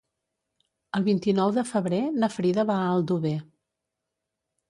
El 0.99 1.03
vint-i-nou 1.07 1.51
de 1.57 1.65
febrer 1.73 1.99
na 2.23 2.29
Frida 2.37 2.65
va 2.71 2.79
a 2.85 2.89
Aldover. 2.95 3.37